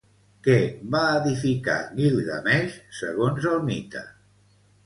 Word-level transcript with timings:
Què 0.45 0.53
va 0.95 1.01
edificar 1.17 1.75
Guilgameix 1.99 2.81
segons 3.03 3.47
el 3.55 3.63
mite? 3.71 4.05